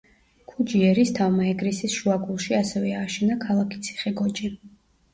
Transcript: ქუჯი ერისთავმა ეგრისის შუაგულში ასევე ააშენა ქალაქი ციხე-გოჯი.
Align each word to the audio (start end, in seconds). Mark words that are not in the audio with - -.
ქუჯი 0.53 0.79
ერისთავმა 0.87 1.45
ეგრისის 1.51 1.99
შუაგულში 1.99 2.59
ასევე 2.63 2.97
ააშენა 3.03 3.39
ქალაქი 3.47 3.83
ციხე-გოჯი. 3.91 4.57